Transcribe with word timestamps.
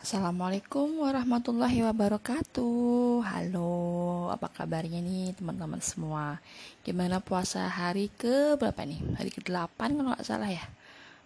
Assalamualaikum 0.00 1.04
warahmatullahi 1.04 1.84
wabarakatuh. 1.84 3.20
Halo, 3.20 4.32
apa 4.32 4.48
kabarnya 4.48 4.96
nih 4.96 5.36
teman-teman 5.36 5.76
semua? 5.84 6.40
Gimana 6.80 7.20
puasa 7.20 7.68
hari 7.68 8.08
ke 8.08 8.56
berapa 8.56 8.80
nih? 8.80 8.96
Hari 9.20 9.28
ke-8 9.28 9.76
kalau 9.76 10.16
nggak 10.16 10.24
salah 10.24 10.48
ya. 10.48 10.64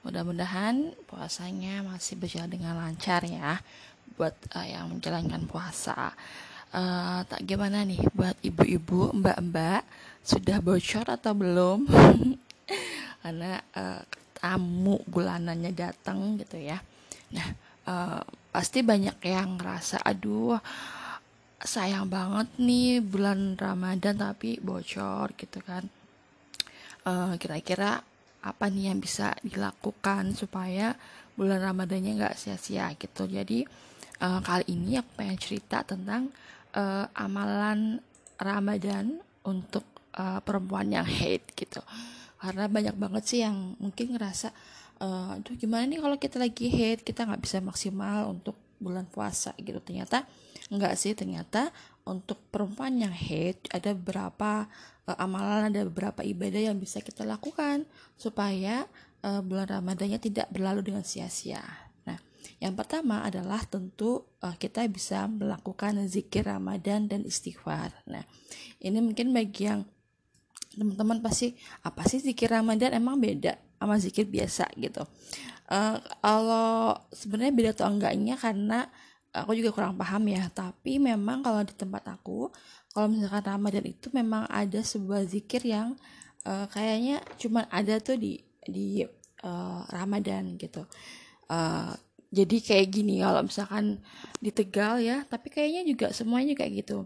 Mudah-mudahan 0.03 0.91
puasanya 1.07 1.87
masih 1.87 2.19
berjalan 2.19 2.51
dengan 2.51 2.75
lancar 2.75 3.23
ya 3.23 3.63
Buat 4.19 4.35
uh, 4.59 4.67
yang 4.67 4.91
menjalankan 4.91 5.47
puasa. 5.47 6.11
Uh, 6.75 7.23
Tak 7.31 7.47
gimana 7.47 7.87
nih 7.87 8.03
buat 8.11 8.35
ibu-ibu, 8.43 9.15
mbak-mbak 9.15 9.87
Sudah 10.27 10.59
bocor 10.59 11.07
atau 11.15 11.31
belum? 11.31 11.87
Karena 13.23 13.55
uh, 13.79 14.03
tamu 14.35 14.99
bulanannya 15.07 15.71
datang 15.71 16.43
gitu 16.43 16.59
ya. 16.59 16.83
Nah, 17.31 17.49
uh, 17.87 18.43
pasti 18.55 18.87
banyak 18.87 19.19
yang 19.27 19.59
ngerasa 19.59 19.99
aduh 20.07 20.55
sayang 21.59 22.07
banget 22.07 22.55
nih 22.63 23.03
bulan 23.03 23.59
Ramadan 23.59 24.15
tapi 24.15 24.63
bocor 24.63 25.35
gitu 25.35 25.59
kan. 25.65 25.83
Kira 27.03 27.35
kira-kira 27.37 27.99
apa 28.45 28.65
nih 28.71 28.93
yang 28.95 29.01
bisa 29.03 29.35
dilakukan 29.43 30.37
supaya 30.39 30.95
bulan 31.35 31.61
Ramadannya 31.65 32.15
nggak 32.21 32.37
sia-sia 32.39 32.95
gitu? 32.95 33.27
Jadi 33.27 33.67
uh, 34.23 34.41
kali 34.45 34.71
ini 34.71 35.01
aku 35.01 35.11
pengen 35.19 35.39
cerita 35.41 35.83
tentang 35.83 36.31
uh, 36.77 37.09
amalan 37.17 37.99
Ramadan 38.37 39.19
untuk 39.45 39.85
uh, 40.15 40.39
perempuan 40.45 40.93
yang 40.93 41.09
hate 41.09 41.49
gitu. 41.57 41.81
Karena 42.39 42.69
banyak 42.69 42.97
banget 43.01 43.25
sih 43.25 43.41
yang 43.41 43.77
mungkin 43.81 44.15
ngerasa 44.15 44.53
uh, 45.01 45.39
aduh 45.39 45.55
gimana 45.57 45.89
nih 45.89 45.99
kalau 46.03 46.17
kita 46.19 46.37
lagi 46.39 46.67
head 46.71 47.03
kita 47.03 47.27
nggak 47.27 47.43
bisa 47.43 47.59
maksimal 47.65 48.31
untuk 48.31 48.59
bulan 48.79 49.09
puasa? 49.09 49.57
Gitu. 49.57 49.79
Ternyata 49.81 50.27
enggak 50.69 50.95
sih. 50.99 51.17
Ternyata 51.17 51.73
untuk 52.05 52.39
perempuan 52.53 53.01
yang 53.01 53.15
head 53.15 53.57
ada 53.73 53.97
beberapa 53.97 54.69
uh, 55.09 55.17
amalan 55.17 55.73
ada 55.73 55.89
beberapa 55.89 56.21
ibadah 56.21 56.73
yang 56.73 56.77
bisa 56.77 57.01
kita 57.01 57.25
lakukan 57.25 57.89
supaya 58.21 58.85
uh, 59.25 59.41
bulan 59.41 59.81
Ramadannya 59.81 60.21
tidak 60.21 60.53
berlalu 60.53 60.85
dengan 60.85 61.03
sia-sia. 61.03 61.65
Nah, 62.05 62.21
yang 62.61 62.77
pertama 62.77 63.25
adalah 63.25 63.65
tentu 63.65 64.29
uh, 64.45 64.57
kita 64.57 64.85
bisa 64.89 65.25
melakukan 65.25 66.05
zikir 66.05 66.45
Ramadan 66.45 67.09
dan 67.09 67.25
istighfar. 67.25 67.93
Nah, 68.05 68.25
ini 68.85 69.01
mungkin 69.01 69.33
bagi 69.33 69.65
yang 69.69 69.89
teman-teman 70.75 71.23
pasti 71.23 71.55
apa 71.87 72.05
sih 72.05 72.21
zikir 72.21 72.51
Ramadan? 72.53 72.93
Emang 72.93 73.17
beda 73.17 73.57
sama 73.85 74.01
zikir 74.01 74.25
biasa 74.25 74.65
gitu. 74.81 75.05
Uh, 75.69 75.97
kalau 76.21 76.97
sebenarnya 77.13 77.53
beda 77.53 77.71
atau 77.77 77.89
enggaknya 77.93 78.37
karena 78.37 78.89
aku 79.33 79.53
juga 79.57 79.71
kurang 79.77 80.01
paham 80.01 80.25
ya. 80.33 80.49
Tapi 80.49 80.97
memang 80.97 81.45
kalau 81.45 81.61
di 81.63 81.77
tempat 81.77 82.05
aku 82.09 82.49
kalau 82.97 83.13
misalkan 83.13 83.45
Ramadan 83.45 83.85
itu 83.85 84.09
memang 84.15 84.49
ada 84.49 84.81
sebuah 84.81 85.29
zikir 85.29 85.67
yang 85.67 85.99
uh, 86.49 86.67
kayaknya 86.73 87.21
cuma 87.37 87.67
ada 87.69 88.01
tuh 88.01 88.17
di 88.17 88.41
di 88.65 89.05
uh, 89.45 89.83
Ramadan 89.93 90.57
gitu. 90.57 90.89
Uh, 91.51 91.93
jadi 92.35 92.57
kayak 92.59 92.89
gini 92.91 93.23
kalau 93.23 93.47
misalkan 93.47 94.03
di 94.43 94.51
Tegal 94.51 94.99
ya 94.99 95.23
tapi 95.29 95.53
kayaknya 95.53 95.87
juga 95.87 96.07
semuanya 96.11 96.57
kayak 96.57 96.87
gitu. 96.87 97.05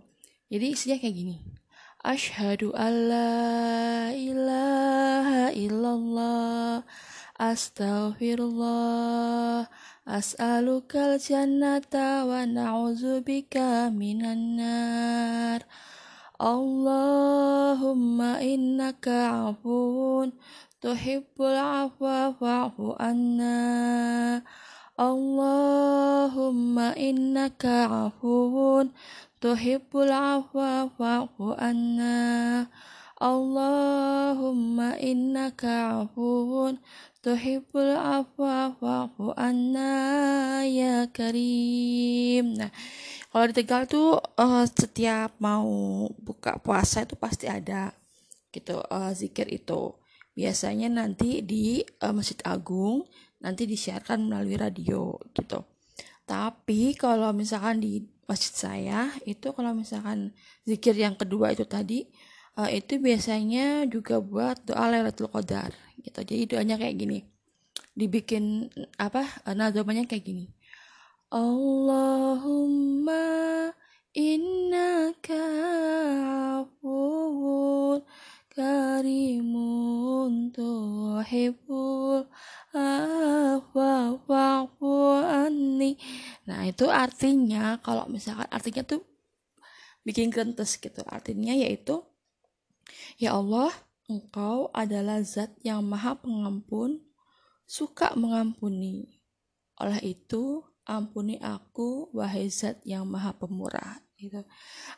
Jadi 0.49 0.65
isinya 0.73 0.97
kayak 0.97 1.17
gini 1.17 1.37
Ashhadu 1.99 2.71
an 2.79 3.11
la 3.11 4.15
ilaha 4.15 5.51
illallah. 5.51 6.87
Astaghfirullah. 7.35 9.67
As'alukal 10.07 11.19
jannata 11.19 12.23
wa 12.23 12.47
na'udzubika 12.47 13.91
minan 13.91 14.63
nar. 14.63 15.67
Allahumma 16.39 18.39
innaka 18.47 19.51
afun 19.51 20.39
tuhibbul 20.79 21.59
afwa 21.59 22.31
fa'fu 22.31 22.95
anna. 22.95 24.39
Allahumma 24.95 26.95
innaka 26.95 28.07
afun 28.07 28.95
tuhibbul 29.39 30.11
afwa 30.11 30.91
fa'fu 30.95 31.55
anna. 31.55 32.67
Allahumma 33.19 34.95
innaka 34.99 36.07
afuwun. 36.07 36.79
Tuhibbul 37.23 37.99
afwa 37.99 38.75
fa'fu 38.79 39.35
anna 39.35 40.63
ya 40.67 41.11
karim. 41.11 42.55
Nah 42.59 42.71
kalau 43.29 43.45
di 43.51 43.55
Tegal 43.59 43.87
tuh 43.87 44.19
uh, 44.19 44.65
setiap 44.67 45.35
mau 45.39 46.07
buka 46.19 46.59
puasa 46.63 47.07
itu 47.07 47.15
pasti 47.15 47.47
ada 47.51 47.95
gitu 48.51 48.83
uh, 48.91 49.11
zikir 49.15 49.47
itu. 49.51 49.95
Biasanya 50.39 50.87
nanti 50.91 51.43
di 51.43 51.83
uh, 52.03 52.15
Masjid 52.15 52.39
Agung 52.47 53.07
nanti 53.43 53.67
disiarkan 53.67 54.27
melalui 54.27 54.59
radio 54.59 55.15
gitu 55.35 55.78
tapi 56.29 56.93
kalau 56.93 57.33
misalkan 57.33 57.81
di 57.81 58.05
masjid 58.29 58.53
saya 58.53 59.09
itu 59.25 59.49
kalau 59.57 59.73
misalkan 59.73 60.37
zikir 60.69 60.93
yang 60.93 61.17
kedua 61.17 61.57
itu 61.57 61.65
tadi 61.65 62.05
uh, 62.61 62.69
itu 62.69 63.01
biasanya 63.01 63.89
juga 63.89 64.21
buat 64.21 64.61
doa 64.69 64.93
Lailatul 64.93 65.33
Qadar 65.33 65.73
gitu. 66.05 66.21
Jadi 66.21 66.45
doanya 66.53 66.77
kayak 66.77 66.97
gini. 67.01 67.25
Dibikin 67.97 68.69
apa? 69.01 69.25
Nadamanya 69.49 70.05
kayak 70.05 70.25
gini. 70.29 70.47
Allahumma 71.33 72.98
itu 86.79 86.87
artinya 86.87 87.83
kalau 87.83 88.07
misalkan 88.07 88.47
artinya 88.55 88.87
tuh 88.87 89.03
bikin 90.07 90.31
gentes 90.31 90.79
gitu. 90.79 91.03
Artinya 91.11 91.51
yaitu 91.51 92.07
ya 93.19 93.35
Allah 93.35 93.75
engkau 94.07 94.71
adalah 94.71 95.19
zat 95.27 95.59
yang 95.67 95.83
maha 95.83 96.15
pengampun 96.23 97.03
suka 97.67 98.15
mengampuni. 98.15 99.11
Oleh 99.83 100.15
itu 100.15 100.63
ampuni 100.87 101.43
aku 101.43 102.15
wahai 102.15 102.47
zat 102.47 102.79
yang 102.87 103.11
maha 103.11 103.35
pemurah. 103.35 103.99
Gitu. 104.15 104.39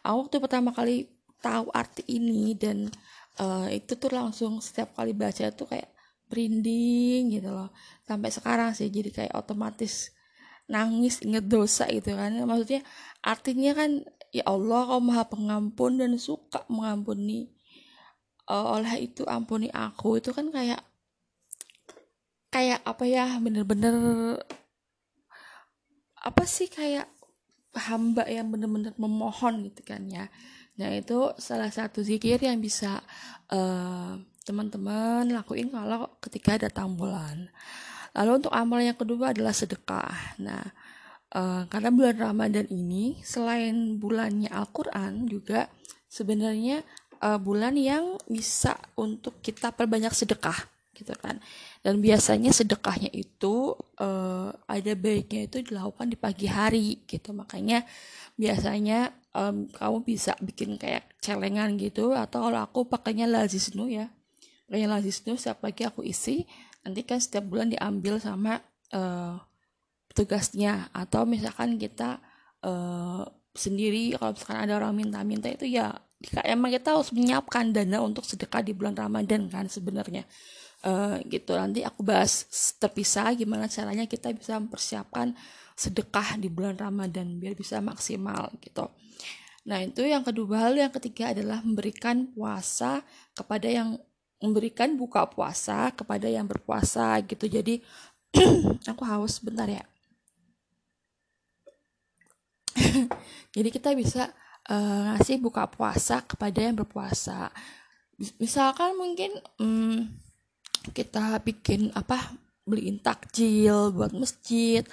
Aku 0.05 0.29
waktu 0.29 0.37
pertama 0.37 0.77
kali 0.77 1.09
tahu 1.41 1.73
arti 1.73 2.05
ini 2.13 2.61
dan 2.61 2.93
uh, 3.41 3.73
itu 3.73 3.97
tuh 3.97 4.13
langsung 4.13 4.61
setiap 4.61 4.93
kali 5.01 5.17
baca 5.17 5.49
tuh 5.49 5.65
kayak 5.65 5.89
merinding 6.29 7.41
gitu 7.41 7.49
loh. 7.49 7.73
Sampai 8.05 8.29
sekarang 8.29 8.77
sih 8.77 8.93
jadi 8.93 9.09
kayak 9.09 9.33
otomatis 9.33 10.20
nangis 10.71 11.21
inget 11.27 11.51
dosa 11.51 11.91
gitu 11.91 12.15
kan. 12.15 12.31
Maksudnya 12.47 12.87
artinya 13.21 13.75
kan 13.75 13.91
ya 14.31 14.47
Allah 14.47 14.81
kau 14.87 15.03
maha 15.03 15.27
pengampun 15.27 15.99
dan 15.99 16.15
suka 16.17 16.63
mengampuni 16.71 17.51
uh, 18.47 18.79
oleh 18.79 19.11
itu 19.11 19.27
ampuni 19.27 19.67
aku. 19.75 20.23
Itu 20.23 20.31
kan 20.31 20.49
kayak 20.55 20.81
kayak 22.55 22.81
apa 22.87 23.05
ya 23.07 23.39
bener-bener 23.39 23.95
apa 26.21 26.45
sih 26.45 26.67
kayak 26.71 27.09
hamba 27.75 28.27
yang 28.27 28.51
bener-bener 28.51 28.95
memohon 28.99 29.71
gitu 29.71 29.83
kan 29.87 30.03
ya. 30.11 30.27
Nah, 30.81 30.91
itu 30.97 31.37
salah 31.37 31.69
satu 31.69 32.01
zikir 32.01 32.41
yang 32.41 32.57
bisa 32.57 33.05
uh, 33.53 34.17
teman-teman 34.49 35.29
lakuin 35.29 35.69
kalau 35.69 36.09
ketika 36.25 36.57
datang 36.57 36.97
bulan. 36.97 37.53
Lalu 38.17 38.31
untuk 38.43 38.53
amal 38.55 38.81
yang 38.83 38.99
kedua 38.99 39.31
adalah 39.31 39.55
sedekah. 39.55 40.41
Nah, 40.43 40.65
uh, 41.35 41.63
karena 41.71 41.91
bulan 41.95 42.17
Ramadan 42.19 42.67
ini 42.71 43.19
selain 43.23 43.99
bulannya 43.99 44.51
Al-Qur'an 44.51 45.31
juga 45.31 45.71
sebenarnya 46.11 46.83
uh, 47.23 47.39
bulan 47.39 47.79
yang 47.79 48.19
bisa 48.27 48.75
untuk 48.99 49.39
kita 49.39 49.71
perbanyak 49.71 50.11
sedekah 50.11 50.59
gitu 51.01 51.15
kan. 51.17 51.41
Dan 51.81 52.05
biasanya 52.05 52.53
sedekahnya 52.53 53.09
itu 53.15 53.73
uh, 54.03 54.53
ada 54.69 54.93
baiknya 54.99 55.49
itu 55.49 55.65
dilakukan 55.65 56.13
di 56.13 56.19
pagi 56.19 56.47
hari 56.51 57.01
gitu. 57.09 57.33
Makanya 57.33 57.87
biasanya 58.37 59.15
um, 59.33 59.71
kamu 59.71 60.05
bisa 60.05 60.37
bikin 60.45 60.77
kayak 60.77 61.09
celengan 61.25 61.79
gitu 61.81 62.13
atau 62.13 62.51
kalau 62.51 62.61
aku 62.67 62.85
pakainya 62.85 63.25
lazisnu 63.25 63.89
ya. 63.89 64.13
Pakainya 64.69 64.99
lazisnu 64.99 65.35
setiap 65.41 65.65
pagi 65.65 65.89
aku 65.89 66.05
isi 66.05 66.45
nanti 66.85 67.01
kan 67.05 67.21
setiap 67.21 67.45
bulan 67.47 67.73
diambil 67.73 68.17
sama 68.21 68.61
uh, 68.95 69.37
petugasnya 70.11 70.89
atau 70.91 71.29
misalkan 71.29 71.77
kita 71.77 72.19
uh, 72.65 73.23
sendiri 73.55 74.17
kalau 74.17 74.33
misalkan 74.35 74.59
ada 74.59 74.73
orang 74.81 74.95
minta-minta 74.97 75.51
itu 75.51 75.67
ya 75.67 75.95
emang 76.45 76.71
kita 76.73 76.93
harus 76.93 77.11
menyiapkan 77.17 77.73
dana 77.73 78.05
untuk 78.05 78.29
sedekah 78.29 78.61
di 78.61 78.77
bulan 78.77 78.93
Ramadan 78.93 79.49
kan 79.49 79.67
sebenarnya. 79.67 80.29
Uh, 80.81 81.21
gitu. 81.29 81.53
Nanti 81.57 81.85
aku 81.85 82.01
bahas 82.01 82.49
terpisah 82.81 83.33
gimana 83.37 83.69
caranya 83.69 84.09
kita 84.09 84.33
bisa 84.33 84.57
mempersiapkan 84.57 85.37
sedekah 85.77 86.41
di 86.41 86.49
bulan 86.49 86.77
Ramadan 86.77 87.41
biar 87.41 87.57
bisa 87.57 87.81
maksimal 87.85 88.53
gitu. 88.61 88.89
Nah 89.69 89.85
itu 89.85 90.05
yang 90.05 90.25
kedua. 90.25 90.69
Hal 90.69 90.77
yang 90.77 90.93
ketiga 90.93 91.37
adalah 91.37 91.61
memberikan 91.61 92.33
puasa 92.33 93.05
kepada 93.37 93.69
yang 93.69 94.01
memberikan 94.41 94.97
buka 94.97 95.29
puasa 95.29 95.93
kepada 95.93 96.27
yang 96.27 96.49
berpuasa 96.49 97.21
gitu. 97.29 97.47
Jadi 97.47 97.85
aku 98.91 99.05
haus 99.05 99.39
bentar 99.45 99.69
ya. 99.69 99.85
Jadi 103.55 103.69
kita 103.69 103.93
bisa 103.93 104.33
uh, 104.73 105.15
ngasih 105.15 105.37
buka 105.39 105.69
puasa 105.69 106.25
kepada 106.25 106.59
yang 106.65 106.77
berpuasa. 106.77 107.53
Misalkan 108.41 108.97
mungkin 108.97 109.33
um, 109.61 110.09
kita 110.93 111.41
bikin 111.45 111.93
apa 111.93 112.33
beliin 112.65 113.01
takjil 113.01 113.93
buat 113.93 114.13
masjid 114.13 114.85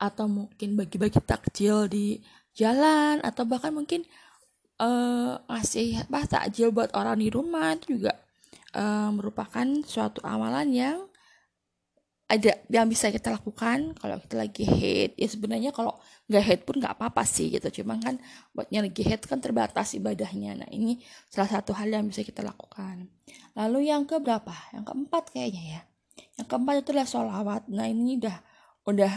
atau 0.00 0.28
mungkin 0.28 0.76
bagi-bagi 0.80 1.20
takjil 1.20 1.88
di 1.88 2.20
jalan 2.56 3.20
atau 3.20 3.44
bahkan 3.44 3.72
mungkin 3.72 4.04
uh, 4.80 5.36
ngasih 5.48 6.08
apa 6.08 6.24
takjil 6.26 6.72
buat 6.72 6.92
orang 6.96 7.20
di 7.20 7.28
rumah 7.28 7.76
itu 7.76 8.00
juga 8.00 8.16
uh, 8.74 9.10
merupakan 9.14 9.66
suatu 9.86 10.22
amalan 10.26 10.68
yang 10.70 10.98
ada 12.30 12.62
yang 12.70 12.86
bisa 12.86 13.10
kita 13.10 13.34
lakukan 13.34 13.90
kalau 13.98 14.14
kita 14.22 14.38
lagi 14.38 14.62
head 14.62 15.18
ya 15.18 15.26
sebenarnya 15.26 15.74
kalau 15.74 15.98
nggak 16.30 16.44
head 16.46 16.60
pun 16.62 16.78
nggak 16.78 16.94
apa-apa 16.94 17.26
sih 17.26 17.50
gitu. 17.50 17.82
Cuma 17.82 17.98
kan 17.98 18.22
buatnya 18.54 18.86
lagi 18.86 19.02
head 19.02 19.18
kan 19.26 19.42
terbatas 19.42 19.98
ibadahnya. 19.98 20.62
Nah 20.62 20.70
ini 20.70 21.02
salah 21.26 21.50
satu 21.50 21.74
hal 21.74 21.90
yang 21.90 22.06
bisa 22.06 22.22
kita 22.22 22.46
lakukan. 22.46 23.10
Lalu 23.58 23.90
yang 23.90 24.06
ke 24.06 24.22
berapa 24.22 24.54
yang 24.70 24.86
keempat 24.86 25.34
kayaknya 25.34 25.62
ya. 25.66 25.80
Yang 26.38 26.46
keempat 26.54 26.74
itu 26.78 26.88
adalah 26.94 27.08
sholawat. 27.10 27.62
Nah 27.66 27.86
ini 27.90 28.22
udah 28.22 28.36
udah 28.86 29.12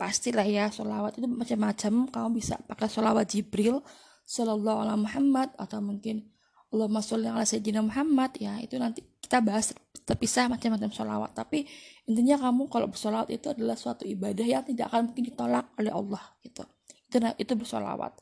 pastilah 0.00 0.48
ya 0.48 0.72
sholawat 0.72 1.20
itu 1.20 1.28
macam-macam. 1.28 2.08
Kamu 2.08 2.28
bisa 2.32 2.56
pakai 2.64 2.88
sholawat 2.88 3.28
Jibril 3.28 3.84
Sallallahu 4.24 4.88
Alaihi 4.88 5.04
Muhammad 5.04 5.52
atau 5.60 5.84
mungkin 5.84 6.32
Allahumma 6.74 6.98
sholli 6.98 7.30
ala 7.30 7.46
sayyidina 7.46 7.86
Muhammad. 7.86 8.34
Ya 8.42 8.58
itu 8.58 8.74
nanti 8.74 9.06
kita 9.22 9.38
bahas 9.38 9.70
terpisah 10.02 10.50
macam-macam 10.50 10.90
sholawat. 10.90 11.30
Tapi 11.38 11.62
intinya 12.10 12.34
kamu 12.50 12.66
kalau 12.66 12.90
bersolawat 12.90 13.30
itu 13.30 13.54
adalah 13.54 13.78
suatu 13.78 14.02
ibadah 14.02 14.42
yang 14.42 14.66
tidak 14.66 14.90
akan 14.90 15.14
mungkin 15.14 15.30
ditolak 15.30 15.70
oleh 15.78 15.94
Allah 15.94 16.22
gitu. 16.42 16.66
Itu 17.06 17.22
itu 17.38 17.52
bersolawat. 17.54 18.18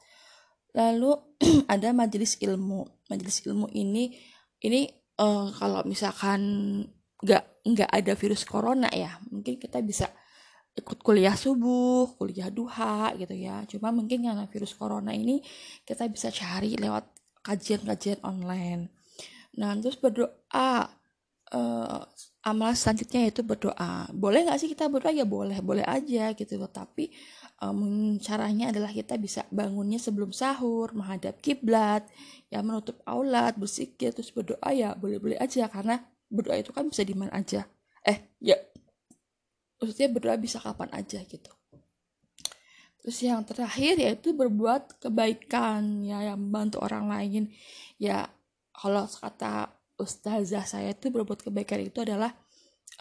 Lalu 0.76 1.10
ada 1.72 1.88
majelis 1.96 2.37
ilmu. 2.44 3.08
Majelis 3.08 3.40
ilmu 3.49 3.72
ini 3.72 4.12
ini 4.60 4.87
uh, 5.16 5.49
kalau 5.56 5.81
misalkan 5.88 6.40
nggak 7.25 7.64
nggak 7.64 7.90
ada 7.90 8.12
virus 8.19 8.43
corona 8.43 8.90
ya 8.90 9.14
mungkin 9.31 9.54
kita 9.54 9.78
bisa 9.78 10.10
ikut 10.72 11.04
kuliah 11.04 11.37
subuh, 11.37 12.16
kuliah 12.16 12.49
duha 12.49 13.12
gitu 13.20 13.37
ya. 13.37 13.64
Cuma 13.69 13.93
mungkin 13.93 14.25
karena 14.25 14.49
virus 14.49 14.72
corona 14.72 15.12
ini 15.12 15.44
kita 15.84 16.08
bisa 16.08 16.32
cari 16.32 16.81
lewat 16.81 17.12
kajian-kajian 17.42 18.22
online. 18.22 18.90
Nah, 19.58 19.76
terus 19.78 19.98
berdoa. 19.98 20.90
Uh, 21.52 22.00
amal 22.42 22.74
selanjutnya 22.74 23.28
yaitu 23.28 23.44
berdoa. 23.46 24.10
Boleh 24.10 24.42
nggak 24.48 24.58
sih 24.58 24.68
kita 24.72 24.90
berdoa? 24.90 25.14
Ya 25.14 25.22
boleh, 25.28 25.62
boleh 25.62 25.86
aja 25.86 26.34
gitu 26.34 26.58
loh. 26.58 26.70
Tapi 26.70 27.14
um, 27.62 28.18
caranya 28.18 28.74
adalah 28.74 28.90
kita 28.90 29.14
bisa 29.14 29.46
bangunnya 29.48 30.02
sebelum 30.02 30.34
sahur, 30.34 30.90
menghadap 30.92 31.38
kiblat, 31.38 32.02
ya 32.50 32.60
menutup 32.60 32.98
aulat, 33.06 33.54
bersikir, 33.54 34.10
terus 34.10 34.34
berdoa 34.34 34.68
ya 34.74 34.98
boleh-boleh 34.98 35.38
aja 35.38 35.70
karena 35.70 36.02
berdoa 36.26 36.58
itu 36.58 36.74
kan 36.74 36.90
bisa 36.90 37.06
di 37.06 37.14
mana 37.14 37.30
aja. 37.38 37.62
Eh, 38.02 38.34
ya 38.42 38.58
maksudnya 39.78 40.10
berdoa 40.10 40.36
bisa 40.38 40.58
kapan 40.58 40.90
aja 40.90 41.22
gitu. 41.22 41.50
Terus 43.02 43.19
yang 43.26 43.43
terakhir 43.43 43.99
yaitu 43.99 44.31
berbuat 44.31 45.02
kebaikan 45.02 46.06
ya 46.06 46.22
yang 46.22 46.38
membantu 46.38 46.78
orang 46.87 47.10
lain. 47.10 47.50
Ya 47.99 48.31
kalau 48.70 49.10
kata 49.10 49.75
ustazah 49.99 50.62
saya 50.62 50.94
itu 50.94 51.10
berbuat 51.10 51.43
kebaikan 51.43 51.82
itu 51.82 51.99
adalah 51.99 52.31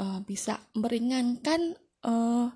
uh, 0.01 0.19
bisa 0.25 0.57
meringankan 0.73 1.77
uh, 2.01 2.49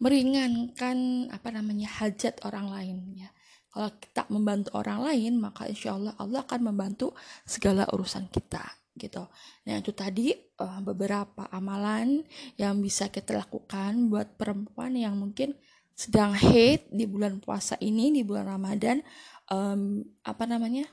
meringankan 0.00 1.28
apa 1.28 1.48
namanya 1.52 1.92
hajat 2.00 2.40
orang 2.48 2.72
lain 2.72 2.96
ya. 3.20 3.28
Kalau 3.68 3.92
kita 4.00 4.24
membantu 4.32 4.72
orang 4.80 5.04
lain 5.04 5.32
maka 5.44 5.68
insya 5.68 5.92
Allah 5.92 6.16
Allah 6.16 6.40
akan 6.48 6.72
membantu 6.72 7.12
segala 7.44 7.84
urusan 7.92 8.32
kita 8.32 8.64
gitu. 8.96 9.28
Nah 9.68 9.76
itu 9.76 9.92
tadi 9.92 10.32
uh, 10.34 10.80
beberapa 10.80 11.52
amalan 11.52 12.24
yang 12.56 12.80
bisa 12.80 13.12
kita 13.12 13.36
lakukan 13.36 14.08
buat 14.08 14.40
perempuan 14.40 14.96
yang 14.96 15.20
mungkin 15.20 15.52
sedang 15.98 16.30
hate 16.30 16.86
di 16.94 17.10
bulan 17.10 17.42
puasa 17.42 17.74
ini 17.82 18.14
di 18.14 18.22
bulan 18.22 18.46
Ramadan 18.46 19.02
um, 19.50 19.98
apa 20.22 20.46
namanya 20.46 20.86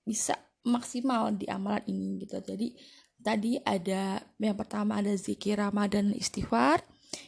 bisa 0.00 0.32
maksimal 0.64 1.36
di 1.36 1.44
amalan 1.44 1.84
ini 1.84 2.24
gitu 2.24 2.40
jadi 2.40 2.72
tadi 3.20 3.60
ada 3.60 4.24
yang 4.40 4.56
pertama 4.56 4.96
ada 4.96 5.12
zikir 5.12 5.60
Ramadan 5.60 6.16
istighfar 6.16 6.80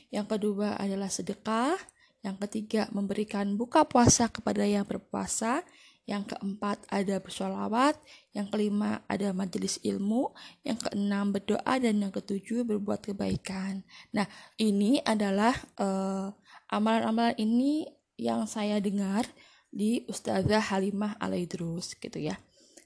yang 0.09 0.25
kedua 0.25 0.81
adalah 0.81 1.13
sedekah 1.13 1.77
yang 2.25 2.41
ketiga 2.49 2.89
memberikan 2.97 3.61
buka 3.61 3.85
puasa 3.85 4.33
kepada 4.33 4.65
yang 4.65 4.89
berpuasa 4.89 5.61
yang 6.09 6.25
keempat 6.25 6.89
ada 6.89 7.21
bersolawat, 7.21 7.93
yang 8.33 8.49
kelima 8.49 9.05
ada 9.05 9.37
majelis 9.37 9.77
ilmu, 9.85 10.33
yang 10.65 10.81
keenam 10.81 11.37
berdoa, 11.37 11.77
dan 11.77 12.01
yang 12.01 12.09
ketujuh 12.09 12.65
berbuat 12.65 13.13
kebaikan. 13.13 13.85
Nah, 14.17 14.25
ini 14.57 15.05
adalah 15.05 15.53
uh, 15.77 16.33
amalan-amalan 16.69 17.37
ini 17.41 17.89
yang 18.19 18.47
saya 18.49 18.81
dengar 18.81 19.25
di 19.69 20.05
Ustazah 20.09 20.61
Halimah 20.73 21.17
Alaidrus 21.21 21.95
gitu 21.97 22.19
ya. 22.19 22.37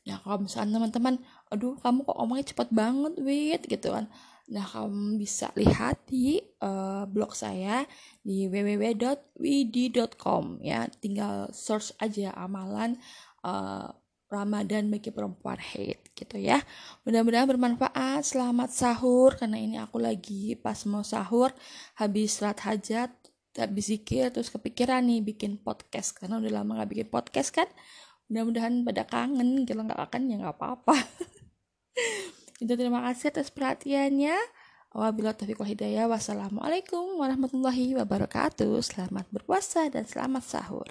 Nah 0.02 0.19
kalau 0.23 0.43
misalnya 0.46 0.82
teman-teman, 0.82 1.23
aduh 1.50 1.79
kamu 1.79 2.02
kok 2.02 2.19
omongnya 2.19 2.50
cepat 2.50 2.69
banget 2.75 3.14
wit 3.23 3.62
gitu 3.70 3.94
kan. 3.94 4.11
Nah 4.50 4.67
kamu 4.67 5.17
bisa 5.23 5.55
lihat 5.55 6.02
di 6.11 6.43
uh, 6.58 7.06
blog 7.06 7.38
saya 7.38 7.87
di 8.26 8.50
www.widi.com 8.50 9.25
ya. 10.61 10.90
Tinggal 10.99 11.55
search 11.55 11.94
aja 12.02 12.34
amalan 12.34 12.99
uh, 13.46 13.94
Ramadan 14.32 14.88
bagi 14.90 15.12
perempuan 15.14 15.61
hate 15.61 16.11
gitu 16.19 16.40
ya. 16.40 16.58
Mudah-mudahan 17.06 17.46
bermanfaat. 17.46 18.26
Selamat 18.26 18.75
sahur 18.75 19.38
karena 19.38 19.61
ini 19.61 19.79
aku 19.79 20.02
lagi 20.02 20.58
pas 20.58 20.82
mau 20.88 21.06
sahur 21.06 21.55
habis 21.94 22.40
sholat 22.40 22.58
hajat 22.64 23.21
habis 23.58 23.93
zikir 23.93 24.32
terus 24.32 24.49
kepikiran 24.49 25.04
nih 25.04 25.20
bikin 25.20 25.60
podcast 25.60 26.16
karena 26.16 26.41
udah 26.41 26.53
lama 26.62 26.81
gak 26.81 26.91
bikin 26.93 27.08
podcast 27.12 27.53
kan 27.53 27.69
mudah-mudahan 28.32 28.81
pada 28.86 29.05
kangen 29.05 29.69
kalau 29.69 29.84
nggak 29.84 30.00
akan 30.08 30.32
ya 30.32 30.36
nggak 30.41 30.56
apa-apa 30.56 30.96
itu 32.62 32.72
terima 32.72 33.05
kasih 33.05 33.29
atas 33.29 33.53
perhatiannya 33.53 34.36
Wabillahi 34.93 35.32
taufiq 35.32 35.56
hidayah. 35.65 36.05
Wassalamualaikum 36.05 37.17
warahmatullahi 37.17 37.96
wabarakatuh. 37.96 38.77
Selamat 38.84 39.24
berpuasa 39.32 39.88
dan 39.88 40.05
selamat 40.05 40.44
sahur. 40.44 40.84